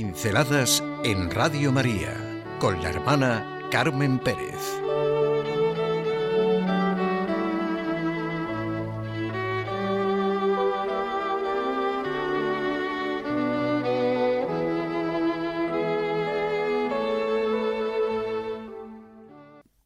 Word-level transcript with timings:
Pinceladas 0.00 0.84
en 1.02 1.28
Radio 1.28 1.72
María 1.72 2.14
con 2.60 2.80
la 2.80 2.90
hermana 2.90 3.66
Carmen 3.68 4.20
Pérez. 4.20 4.54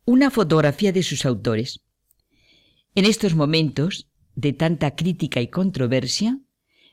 Una 0.05 0.31
fotografía 0.31 0.93
de 0.93 1.03
sus 1.03 1.25
autores. 1.25 1.81
En 2.95 3.07
estos 3.07 3.35
momentos 3.35 4.11
de 4.35 4.53
tanta 4.53 4.95
crítica 4.95 5.41
y 5.41 5.49
controversia, 5.49 6.39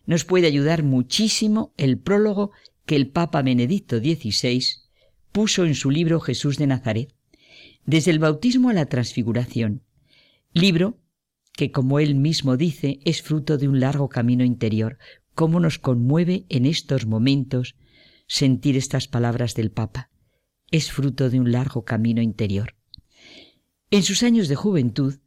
nos 0.06 0.23
puede 0.23 0.48
ayudar 0.48 0.84
muchísimo 0.84 1.73
el 1.76 2.00
prólogo 2.00 2.52
que 2.90 2.96
el 2.96 3.12
Papa 3.12 3.44
Benedicto 3.44 4.00
XVI 4.00 4.64
puso 5.32 5.64
en 5.64 5.76
su 5.76 5.92
libro 5.92 6.20
Jesús 6.20 6.58
de 6.58 6.66
Nazaret, 6.66 7.14
desde 7.86 8.10
el 8.10 8.18
bautismo 8.18 8.72
a 8.72 8.74
la 8.74 8.88
transfiguración, 8.88 9.84
libro 10.54 10.98
que, 11.54 11.70
como 11.70 12.00
él 12.00 12.16
mismo 12.16 12.58
dice, 12.58 13.00
es 13.06 13.22
fruto 13.22 13.60
de 13.60 13.68
un 13.68 13.80
largo 13.80 14.10
camino 14.10 14.44
interior. 14.44 14.98
¿Cómo 15.36 15.60
nos 15.60 15.78
conmueve 15.78 16.48
en 16.50 16.66
estos 16.66 17.06
momentos 17.06 17.76
sentir 18.26 18.76
estas 18.76 19.08
palabras 19.08 19.54
del 19.54 19.70
Papa? 19.70 20.10
Es 20.72 20.92
fruto 20.92 21.30
de 21.30 21.40
un 21.40 21.52
largo 21.52 21.86
camino 21.86 22.24
interior. 22.24 22.76
En 23.92 24.02
sus 24.02 24.24
años 24.24 24.48
de 24.48 24.56
juventud, 24.56 25.20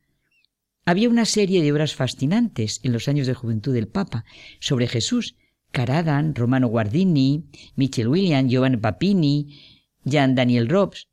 había 0.85 1.09
una 1.09 1.27
serie 1.27 1.63
de 1.63 1.71
obras 1.71 1.95
fascinantes 1.95 2.81
en 2.83 2.93
los 2.93 3.07
años 3.07 3.29
de 3.29 3.35
juventud 3.35 3.73
del 3.73 3.87
Papa 3.87 4.25
sobre 4.59 4.89
Jesús. 4.89 5.37
Caradan, 5.73 6.35
Romano 6.35 6.69
Guardini, 6.69 7.47
Michel 7.75 8.09
William, 8.09 8.49
Giovanni 8.49 8.77
Papini, 8.77 9.59
Jean 10.05 10.35
Daniel 10.35 10.69
Robs. 10.69 11.09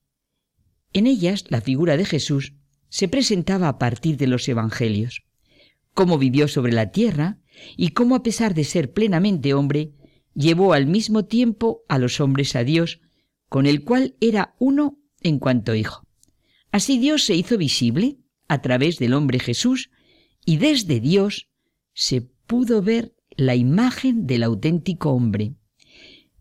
En 0.93 1.07
ellas 1.07 1.45
la 1.49 1.61
figura 1.61 1.97
de 1.97 2.05
Jesús 2.05 2.53
se 2.89 3.07
presentaba 3.07 3.67
a 3.67 3.77
partir 3.77 4.17
de 4.17 4.27
los 4.27 4.47
Evangelios, 4.47 5.23
cómo 5.93 6.17
vivió 6.17 6.47
sobre 6.47 6.73
la 6.73 6.91
tierra 6.91 7.39
y 7.77 7.89
cómo 7.89 8.15
a 8.15 8.23
pesar 8.23 8.53
de 8.53 8.63
ser 8.63 8.93
plenamente 8.93 9.53
hombre, 9.53 9.93
llevó 10.33 10.73
al 10.73 10.85
mismo 10.85 11.25
tiempo 11.25 11.83
a 11.89 11.97
los 11.97 12.19
hombres 12.19 12.55
a 12.55 12.63
Dios, 12.63 13.01
con 13.47 13.65
el 13.65 13.83
cual 13.83 14.15
era 14.21 14.55
uno 14.59 14.99
en 15.21 15.39
cuanto 15.39 15.75
hijo. 15.75 16.03
Así 16.71 16.99
Dios 16.99 17.25
se 17.25 17.35
hizo 17.35 17.57
visible 17.57 18.19
a 18.47 18.61
través 18.61 18.99
del 18.99 19.13
hombre 19.13 19.39
Jesús 19.39 19.89
y 20.45 20.57
desde 20.57 20.99
Dios 20.99 21.49
se 21.93 22.21
pudo 22.21 22.81
ver 22.81 23.13
la 23.39 23.55
imagen 23.55 24.27
del 24.27 24.43
auténtico 24.43 25.11
hombre. 25.11 25.53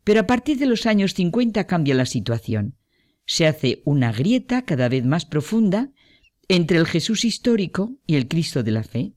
Pero 0.03 0.21
a 0.21 0.27
partir 0.27 0.59
de 0.59 0.67
los 0.67 0.85
años 0.85 1.15
50 1.15 1.65
cambia 1.67 1.95
la 1.95 2.07
situación. 2.07 2.75
Se 3.25 3.47
hace 3.47 3.83
una 3.85 4.11
grieta 4.13 4.63
cada 4.63 4.89
vez 4.89 5.05
más 5.05 5.25
profunda 5.25 5.93
entre 6.49 6.79
el 6.79 6.87
Jesús 6.87 7.25
histórico 7.25 7.97
y 8.07 8.17
el 8.17 8.27
Cristo 8.27 8.63
de 8.63 8.73
la 8.73 8.83
fe. 8.83 9.13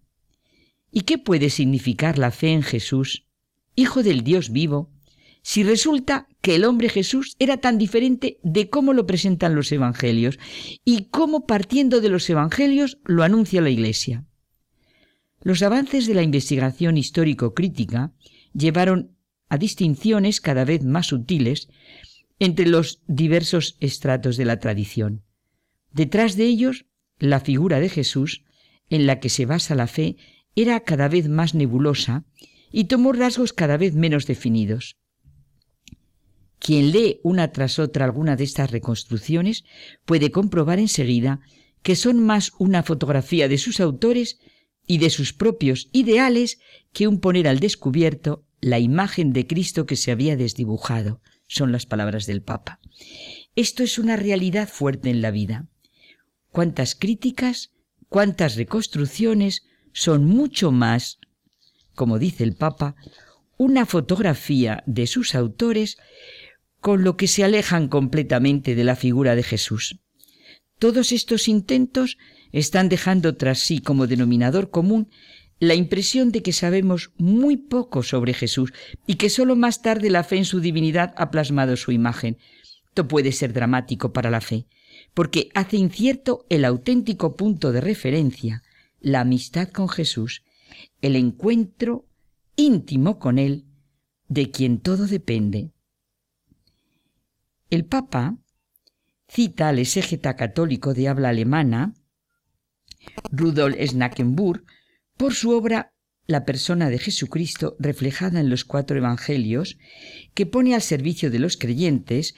¿Y 0.91 1.01
qué 1.01 1.17
puede 1.17 1.49
significar 1.49 2.17
la 2.17 2.31
fe 2.31 2.49
en 2.49 2.61
Jesús, 2.61 3.25
Hijo 3.73 4.03
del 4.03 4.23
Dios 4.23 4.51
vivo, 4.51 4.91
si 5.41 5.63
resulta 5.63 6.27
que 6.41 6.55
el 6.55 6.65
hombre 6.65 6.89
Jesús 6.89 7.35
era 7.39 7.57
tan 7.57 7.77
diferente 7.77 8.37
de 8.43 8.69
cómo 8.69 8.93
lo 8.93 9.07
presentan 9.07 9.55
los 9.55 9.71
evangelios 9.71 10.37
y 10.83 11.05
cómo 11.05 11.47
partiendo 11.47 12.01
de 12.01 12.09
los 12.09 12.29
evangelios 12.29 12.99
lo 13.05 13.23
anuncia 13.23 13.61
la 13.61 13.69
Iglesia. 13.69 14.25
Los 15.41 15.63
avances 15.63 16.05
de 16.07 16.13
la 16.13 16.21
investigación 16.21 16.97
histórico-crítica 16.97 18.13
llevaron 18.53 19.17
a 19.49 19.57
distinciones 19.57 20.39
cada 20.39 20.65
vez 20.65 20.83
más 20.83 21.07
sutiles 21.07 21.67
entre 22.39 22.67
los 22.67 23.01
diversos 23.07 23.75
estratos 23.79 24.37
de 24.37 24.45
la 24.45 24.59
tradición. 24.59 25.23
Detrás 25.91 26.35
de 26.35 26.45
ellos, 26.45 26.85
la 27.19 27.39
figura 27.39 27.79
de 27.79 27.89
Jesús, 27.89 28.43
en 28.89 29.05
la 29.05 29.19
que 29.19 29.29
se 29.29 29.45
basa 29.45 29.75
la 29.75 29.87
fe, 29.87 30.15
era 30.55 30.79
cada 30.81 31.07
vez 31.07 31.27
más 31.27 31.53
nebulosa 31.53 32.25
y 32.71 32.85
tomó 32.85 33.11
rasgos 33.13 33.53
cada 33.53 33.77
vez 33.77 33.93
menos 33.95 34.25
definidos. 34.25 34.97
Quien 36.59 36.91
lee 36.91 37.19
una 37.23 37.51
tras 37.51 37.79
otra 37.79 38.05
alguna 38.05 38.35
de 38.35 38.43
estas 38.43 38.71
reconstrucciones 38.71 39.65
puede 40.05 40.29
comprobar 40.29 40.79
enseguida 40.79 41.41
que 41.81 41.95
son 41.95 42.23
más 42.23 42.53
una 42.59 42.83
fotografía 42.83 43.47
de 43.47 43.57
sus 43.57 43.79
autores 43.79 44.39
y 44.91 44.97
de 44.97 45.09
sus 45.09 45.31
propios 45.31 45.87
ideales 45.93 46.59
que 46.91 47.07
un 47.07 47.21
poner 47.21 47.47
al 47.47 47.61
descubierto 47.61 48.43
la 48.59 48.77
imagen 48.77 49.31
de 49.31 49.47
Cristo 49.47 49.85
que 49.85 49.95
se 49.95 50.11
había 50.11 50.35
desdibujado, 50.35 51.21
son 51.47 51.71
las 51.71 51.85
palabras 51.85 52.25
del 52.25 52.41
Papa. 52.41 52.81
Esto 53.55 53.83
es 53.83 53.97
una 53.97 54.17
realidad 54.17 54.67
fuerte 54.67 55.09
en 55.09 55.21
la 55.21 55.31
vida. 55.31 55.69
Cuántas 56.49 56.93
críticas, 56.95 57.71
cuántas 58.09 58.57
reconstrucciones 58.57 59.63
son 59.93 60.25
mucho 60.25 60.73
más, 60.73 61.19
como 61.95 62.19
dice 62.19 62.43
el 62.43 62.57
Papa, 62.57 62.97
una 63.55 63.85
fotografía 63.85 64.83
de 64.87 65.07
sus 65.07 65.35
autores 65.35 65.99
con 66.81 67.05
lo 67.05 67.15
que 67.15 67.29
se 67.29 67.45
alejan 67.45 67.87
completamente 67.87 68.75
de 68.75 68.83
la 68.83 68.97
figura 68.97 69.37
de 69.37 69.43
Jesús. 69.43 70.01
Todos 70.79 71.13
estos 71.13 71.47
intentos 71.47 72.17
están 72.51 72.89
dejando 72.89 73.35
tras 73.35 73.59
sí 73.59 73.79
como 73.79 74.07
denominador 74.07 74.69
común 74.69 75.09
la 75.59 75.75
impresión 75.75 76.31
de 76.31 76.41
que 76.41 76.53
sabemos 76.53 77.11
muy 77.17 77.55
poco 77.55 78.01
sobre 78.01 78.33
Jesús 78.33 78.73
y 79.05 79.15
que 79.15 79.29
sólo 79.29 79.55
más 79.55 79.83
tarde 79.83 80.09
la 80.09 80.23
fe 80.23 80.37
en 80.37 80.45
su 80.45 80.59
divinidad 80.59 81.13
ha 81.17 81.29
plasmado 81.29 81.77
su 81.77 81.91
imagen. 81.91 82.37
Esto 82.87 83.07
puede 83.07 83.31
ser 83.31 83.53
dramático 83.53 84.11
para 84.11 84.31
la 84.31 84.41
fe, 84.41 84.65
porque 85.13 85.49
hace 85.53 85.77
incierto 85.77 86.45
el 86.49 86.65
auténtico 86.65 87.35
punto 87.35 87.71
de 87.71 87.79
referencia, 87.79 88.63
la 88.99 89.21
amistad 89.21 89.69
con 89.69 89.87
Jesús, 89.87 90.43
el 90.99 91.15
encuentro 91.15 92.07
íntimo 92.55 93.19
con 93.19 93.37
Él, 93.37 93.65
de 94.27 94.49
quien 94.49 94.79
todo 94.79 95.05
depende. 95.05 95.71
El 97.69 97.85
Papa 97.85 98.37
cita 99.27 99.69
al 99.69 99.79
exégeta 99.79 100.35
católico 100.35 100.93
de 100.93 101.07
habla 101.07 101.29
alemana, 101.29 101.93
Rudolf 103.31 103.75
Schnackenburg, 103.77 104.63
por 105.17 105.33
su 105.33 105.51
obra 105.51 105.93
La 106.27 106.45
persona 106.45 106.89
de 106.89 106.99
Jesucristo 106.99 107.75
reflejada 107.79 108.39
en 108.39 108.49
los 108.49 108.63
cuatro 108.63 108.97
evangelios, 108.97 109.77
que 110.33 110.45
pone 110.45 110.75
al 110.75 110.81
servicio 110.81 111.31
de 111.31 111.39
los 111.39 111.57
creyentes, 111.57 112.35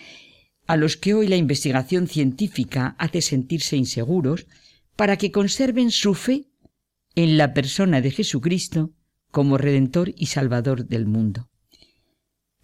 a 0.67 0.77
los 0.77 0.97
que 0.97 1.13
hoy 1.13 1.27
la 1.27 1.35
investigación 1.35 2.07
científica 2.07 2.95
hace 2.97 3.21
sentirse 3.21 3.75
inseguros, 3.75 4.47
para 4.95 5.17
que 5.17 5.31
conserven 5.31 5.91
su 5.91 6.13
fe 6.13 6.47
en 7.15 7.37
la 7.37 7.53
persona 7.53 8.01
de 8.01 8.11
Jesucristo 8.11 8.93
como 9.31 9.57
Redentor 9.57 10.13
y 10.15 10.27
Salvador 10.27 10.87
del 10.87 11.05
mundo. 11.05 11.49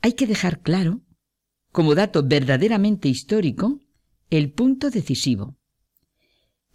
Hay 0.02 0.14
que 0.14 0.28
dejar 0.28 0.62
claro 0.62 1.02
como 1.72 1.96
dato 1.96 2.24
verdaderamente 2.26 3.10
histórico, 3.10 3.80
el 4.30 4.52
punto 4.52 4.90
decisivo. 4.90 5.59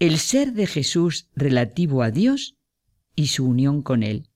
El 0.01 0.19
ser 0.19 0.53
de 0.55 0.67
Jesús 0.67 1.29
relativo 1.37 2.03
a 2.03 2.11
Dios 2.11 2.57
y 3.15 3.29
su 3.29 3.47
unión 3.47 3.83
con 3.83 4.03
Él. 4.03 4.29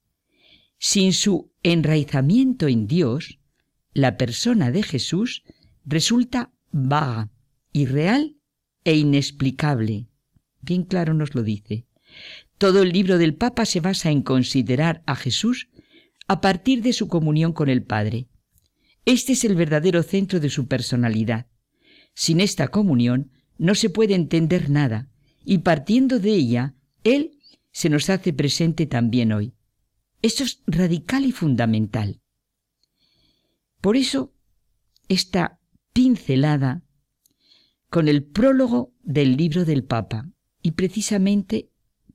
Sin 0.78 1.12
su 1.12 1.50
enraizamiento 1.64 2.68
en 2.68 2.86
Dios, 2.86 3.40
la 3.92 4.16
persona 4.16 4.70
de 4.70 4.84
Jesús 4.84 5.42
resulta 5.84 6.52
vaga, 6.70 7.32
irreal 7.72 8.36
e 8.84 8.96
inexplicable. 8.96 10.06
Bien 10.60 10.84
claro 10.84 11.12
nos 11.12 11.34
lo 11.34 11.42
dice. 11.42 11.86
Todo 12.58 12.82
el 12.82 12.90
libro 12.90 13.18
del 13.18 13.34
Papa 13.34 13.66
se 13.66 13.80
basa 13.80 14.10
en 14.10 14.22
considerar 14.22 15.02
a 15.06 15.16
Jesús 15.16 15.68
a 16.28 16.40
partir 16.40 16.82
de 16.82 16.92
su 16.92 17.08
comunión 17.08 17.52
con 17.52 17.68
el 17.68 17.82
Padre. 17.82 18.28
Este 19.04 19.32
es 19.32 19.44
el 19.44 19.56
verdadero 19.56 20.04
centro 20.04 20.38
de 20.38 20.50
su 20.50 20.68
personalidad. 20.68 21.46
Sin 22.14 22.40
esta 22.40 22.68
comunión 22.68 23.32
no 23.56 23.74
se 23.74 23.90
puede 23.90 24.14
entender 24.14 24.70
nada, 24.70 25.08
y 25.50 25.60
partiendo 25.60 26.18
de 26.18 26.34
ella, 26.34 26.74
Él 27.04 27.38
se 27.72 27.88
nos 27.88 28.10
hace 28.10 28.34
presente 28.34 28.84
también 28.84 29.32
hoy. 29.32 29.54
Esto 30.20 30.44
es 30.44 30.62
radical 30.66 31.24
y 31.24 31.32
fundamental. 31.32 32.20
Por 33.80 33.96
eso, 33.96 34.34
esta 35.08 35.58
pincelada 35.94 36.84
con 37.88 38.08
el 38.08 38.24
prólogo 38.24 38.92
del 39.02 39.38
libro 39.38 39.64
del 39.64 39.84
Papa, 39.84 40.28
y 40.60 40.72
precisamente 40.72 41.70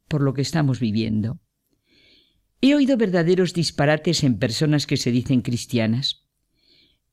por 0.08 0.22
lo 0.22 0.36
que 0.36 0.44
estamos 0.44 0.80
viviendo. 0.80 1.40
He 2.62 2.76
oído 2.76 2.98
verdaderos 2.98 3.56
disparates 3.56 4.24
en 4.24 4.38
personas 4.38 4.86
que 4.86 4.98
se 4.98 5.10
dicen 5.10 5.42
cristianas. 5.42 6.28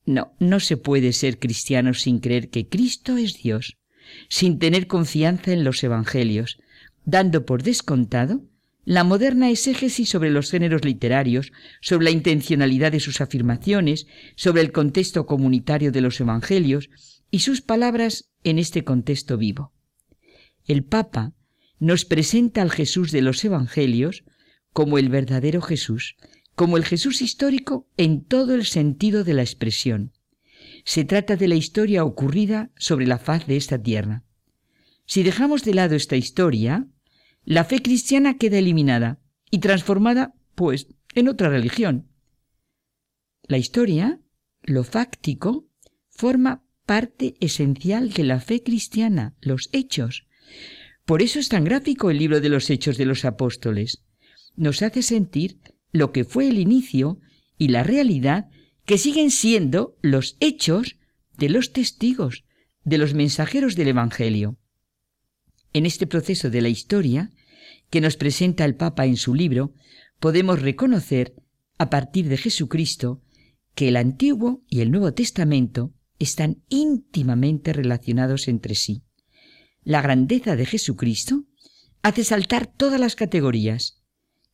No, 0.05 0.34
no 0.38 0.61
se 0.61 0.76
puede 0.76 1.14
ser 1.14 1.38
cristiano 1.38 1.94
sin 1.94 2.19
creer 2.19 2.50
que 2.50 2.69
Cristo 2.69 3.17
es 3.17 3.43
Dios, 3.43 3.80
sin 4.29 4.59
tener 4.59 4.87
confianza 4.87 5.53
en 5.53 5.65
los 5.65 5.83
Evangelios, 5.83 6.59
dando 7.05 7.45
por 7.45 7.62
descontado 7.62 8.43
la 8.85 9.05
moderna 9.05 9.51
exégesis 9.51 10.09
sobre 10.09 10.31
los 10.31 10.51
géneros 10.51 10.85
literarios, 10.85 11.53
sobre 11.81 12.05
la 12.05 12.11
intencionalidad 12.11 12.93
de 12.93 13.01
sus 13.01 13.21
afirmaciones, 13.21 14.07
sobre 14.37 14.62
el 14.62 14.73
contexto 14.73 15.27
comunitario 15.27 15.93
de 15.93 16.01
los 16.01 16.21
evangelios 16.21 16.91
y 17.31 17.41
sus 17.41 17.61
palabras 17.61 18.31
en 18.43 18.59
este 18.59 18.83
contexto 18.83 19.37
vivo. 19.37 19.73
El 20.67 20.83
Papa 20.83 21.35
nos 21.79 22.05
presenta 22.05 22.63
al 22.63 22.71
Jesús 22.71 23.13
de 23.13 23.23
los 23.23 23.45
evangelios 23.45 24.25
como 24.73 24.99
el 24.99 25.09
verdadero 25.09 25.61
Jesús, 25.61 26.17
como 26.55 26.77
el 26.77 26.85
Jesús 26.85 27.23
histórico 27.23 27.87
en 27.97 28.25
todo 28.25 28.55
el 28.55 28.65
sentido 28.65 29.25
de 29.25 29.35
la 29.35 29.43
expresión. 29.43 30.13
Se 30.85 31.05
trata 31.05 31.37
de 31.37 31.49
la 31.49 31.55
historia 31.55 32.05
ocurrida 32.05 32.71
sobre 32.77 33.06
la 33.06 33.19
faz 33.19 33.47
de 33.47 33.56
esta 33.56 33.81
tierra. 33.82 34.25
Si 35.06 35.23
dejamos 35.23 35.65
de 35.65 35.75
lado 35.75 35.97
esta 35.97 36.17
historia, 36.17 36.87
la 37.44 37.65
fe 37.65 37.82
cristiana 37.82 38.37
queda 38.37 38.59
eliminada 38.59 39.21
y 39.50 39.59
transformada, 39.59 40.35
pues, 40.55 40.88
en 41.15 41.29
otra 41.29 41.49
religión. 41.49 42.09
La 43.43 43.59
historia, 43.59 44.21
lo 44.62 44.85
fáctico, 44.85 45.67
forma 46.09 46.65
parte 46.87 47.35
esencial 47.41 48.12
de 48.12 48.25
la 48.25 48.41
fe 48.41 48.62
cristiana, 48.62 49.35
los 49.41 49.69
hechos. 49.73 50.27
Por 51.05 51.23
eso 51.23 51.38
es 51.38 51.49
tan 51.49 51.65
gráfico 51.65 52.11
el 52.11 52.19
libro 52.19 52.41
de 52.41 52.49
los 52.49 52.71
hechos 52.71 52.97
de 52.97 53.06
los 53.06 53.25
apóstoles. 53.25 54.05
Nos 54.55 54.82
hace 54.82 55.03
sentir 55.03 55.59
lo 55.93 56.12
que 56.12 56.25
fue 56.25 56.49
el 56.49 56.59
inicio 56.59 57.21
y 57.59 57.69
la 57.69 57.82
realidad 57.82 58.49
que 58.85 58.99
siguen 58.99 59.31
siendo 59.31 59.97
los 60.03 60.37
hechos 60.41 60.97
de 61.37 61.49
los 61.49 61.73
testigos, 61.73 62.44
de 62.85 62.99
los 62.99 63.15
mensajeros 63.15 63.77
del 63.77 63.88
Evangelio. 63.88 64.59
En 65.73 65.87
este 65.87 66.06
proceso 66.06 66.50
de 66.50 66.61
la 66.61 66.69
historia, 66.69 67.31
que 67.91 68.00
nos 68.00 68.17
presenta 68.17 68.65
el 68.65 68.75
Papa 68.75 69.06
en 69.06 69.17
su 69.17 69.35
libro, 69.35 69.75
podemos 70.19 70.61
reconocer, 70.61 71.35
a 71.79 71.91
partir 71.91 72.29
de 72.29 72.37
Jesucristo, 72.37 73.23
que 73.75 73.88
el 73.88 73.97
Antiguo 73.97 74.62
y 74.69 74.81
el 74.81 74.91
Nuevo 74.91 75.12
Testamento 75.15 75.94
están 76.19 76.62
íntimamente 76.69 77.73
relacionados 77.73 78.49
entre 78.49 78.75
sí. 78.75 79.03
La 79.82 80.03
grandeza 80.03 80.56
de 80.56 80.67
Jesucristo 80.67 81.44
hace 82.03 82.25
saltar 82.25 82.67
todas 82.67 83.00
las 83.00 83.17
categorías 83.17 84.03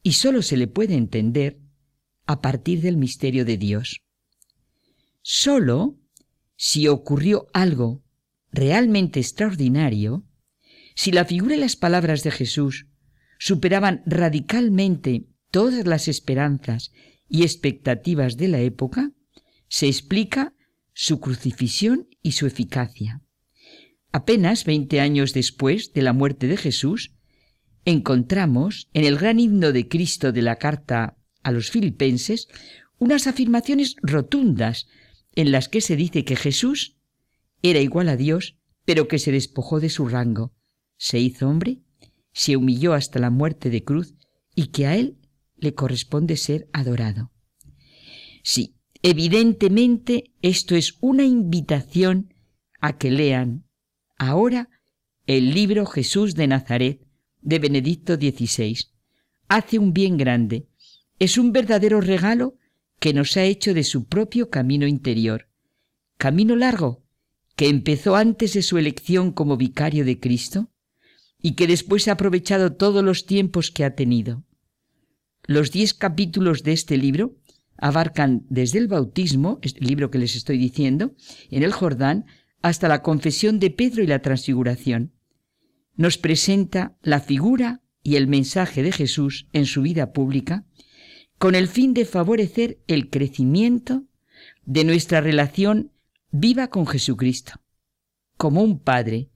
y 0.02 0.12
sólo 0.12 0.42
se 0.42 0.56
le 0.56 0.68
puede 0.68 0.94
entender 0.94 1.58
a 2.26 2.40
partir 2.40 2.80
del 2.80 2.96
misterio 2.96 3.44
de 3.44 3.56
Dios. 3.56 4.02
Sólo 5.28 5.98
si 6.54 6.86
ocurrió 6.86 7.48
algo 7.52 8.04
realmente 8.52 9.18
extraordinario, 9.18 10.24
si 10.94 11.10
la 11.10 11.24
figura 11.24 11.56
y 11.56 11.58
las 11.58 11.74
palabras 11.74 12.22
de 12.22 12.30
Jesús 12.30 12.86
superaban 13.40 14.04
radicalmente 14.06 15.26
todas 15.50 15.84
las 15.84 16.06
esperanzas 16.06 16.92
y 17.28 17.42
expectativas 17.42 18.36
de 18.36 18.46
la 18.46 18.60
época, 18.60 19.10
se 19.66 19.88
explica 19.88 20.54
su 20.94 21.18
crucifixión 21.18 22.06
y 22.22 22.32
su 22.32 22.46
eficacia. 22.46 23.20
Apenas 24.12 24.64
veinte 24.64 25.00
años 25.00 25.34
después 25.34 25.92
de 25.92 26.02
la 26.02 26.12
muerte 26.12 26.46
de 26.46 26.56
Jesús, 26.56 27.16
encontramos 27.84 28.88
en 28.92 29.04
el 29.04 29.18
gran 29.18 29.40
himno 29.40 29.72
de 29.72 29.88
Cristo 29.88 30.30
de 30.30 30.42
la 30.42 30.54
carta 30.54 31.16
a 31.42 31.50
los 31.50 31.72
filipenses 31.72 32.46
unas 32.98 33.26
afirmaciones 33.26 33.96
rotundas 34.02 34.86
en 35.36 35.52
las 35.52 35.68
que 35.68 35.80
se 35.80 35.94
dice 35.94 36.24
que 36.24 36.34
Jesús 36.34 36.96
era 37.62 37.80
igual 37.80 38.08
a 38.08 38.16
Dios, 38.16 38.58
pero 38.84 39.06
que 39.06 39.18
se 39.18 39.32
despojó 39.32 39.78
de 39.78 39.90
su 39.90 40.08
rango, 40.08 40.54
se 40.96 41.18
hizo 41.18 41.48
hombre, 41.48 41.82
se 42.32 42.56
humilló 42.56 42.94
hasta 42.94 43.18
la 43.18 43.30
muerte 43.30 43.70
de 43.70 43.84
cruz 43.84 44.14
y 44.54 44.68
que 44.68 44.86
a 44.86 44.96
él 44.96 45.18
le 45.56 45.74
corresponde 45.74 46.36
ser 46.36 46.68
adorado. 46.72 47.32
Sí, 48.42 48.76
evidentemente 49.02 50.32
esto 50.42 50.74
es 50.74 50.96
una 51.00 51.24
invitación 51.24 52.34
a 52.80 52.98
que 52.98 53.10
lean 53.10 53.64
ahora 54.18 54.68
el 55.26 55.52
libro 55.52 55.86
Jesús 55.86 56.34
de 56.34 56.46
Nazaret 56.46 57.06
de 57.40 57.58
Benedicto 57.58 58.16
XVI. 58.16 58.76
Hace 59.48 59.78
un 59.78 59.92
bien 59.92 60.16
grande. 60.16 60.68
Es 61.18 61.38
un 61.38 61.52
verdadero 61.52 62.00
regalo 62.00 62.56
que 62.98 63.12
nos 63.14 63.36
ha 63.36 63.44
hecho 63.44 63.74
de 63.74 63.84
su 63.84 64.06
propio 64.06 64.50
camino 64.50 64.86
interior. 64.86 65.48
Camino 66.16 66.56
largo, 66.56 67.04
que 67.56 67.68
empezó 67.68 68.16
antes 68.16 68.54
de 68.54 68.62
su 68.62 68.78
elección 68.78 69.32
como 69.32 69.56
vicario 69.56 70.04
de 70.04 70.20
Cristo 70.20 70.70
y 71.40 71.52
que 71.52 71.66
después 71.66 72.08
ha 72.08 72.12
aprovechado 72.12 72.74
todos 72.74 73.04
los 73.04 73.26
tiempos 73.26 73.70
que 73.70 73.84
ha 73.84 73.94
tenido. 73.94 74.44
Los 75.44 75.70
diez 75.70 75.94
capítulos 75.94 76.62
de 76.62 76.72
este 76.72 76.96
libro 76.96 77.36
abarcan 77.78 78.44
desde 78.48 78.78
el 78.78 78.88
bautismo, 78.88 79.58
el 79.62 79.72
libro 79.78 80.10
que 80.10 80.18
les 80.18 80.34
estoy 80.34 80.58
diciendo, 80.58 81.14
en 81.50 81.62
el 81.62 81.72
Jordán, 81.72 82.24
hasta 82.62 82.88
la 82.88 83.02
confesión 83.02 83.58
de 83.58 83.70
Pedro 83.70 84.02
y 84.02 84.06
la 84.06 84.22
transfiguración. 84.22 85.12
Nos 85.94 86.18
presenta 86.18 86.96
la 87.02 87.20
figura 87.20 87.82
y 88.02 88.16
el 88.16 88.26
mensaje 88.26 88.82
de 88.82 88.92
Jesús 88.92 89.48
en 89.52 89.66
su 89.66 89.82
vida 89.82 90.12
pública, 90.12 90.64
con 91.38 91.54
el 91.54 91.68
fin 91.68 91.94
de 91.94 92.04
favorecer 92.04 92.78
el 92.86 93.10
crecimiento 93.10 94.04
de 94.64 94.84
nuestra 94.84 95.20
relación 95.20 95.92
viva 96.30 96.68
con 96.68 96.86
Jesucristo, 96.86 97.60
como 98.36 98.62
un 98.62 98.78
padre 98.78 99.30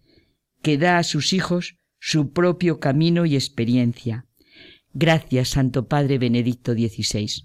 que 0.63 0.79
da 0.79 0.99
a 0.99 1.03
sus 1.03 1.33
hijos 1.33 1.77
su 1.99 2.33
propio 2.33 2.81
camino 2.81 3.27
y 3.27 3.35
experiencia. 3.35 4.27
Gracias, 4.93 5.51
Santo 5.51 5.87
Padre 5.87 6.19
Benedicto 6.19 6.73
XVI. 6.73 7.45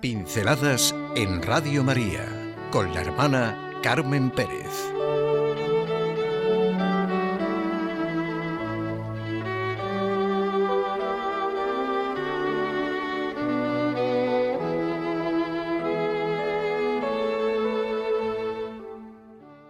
Pinceladas 0.00 0.94
en 1.16 1.42
Radio 1.42 1.82
María 1.82 2.24
con 2.70 2.94
la 2.94 3.00
hermana 3.00 3.65
Carmen 3.82 4.30
Pérez. 4.30 4.95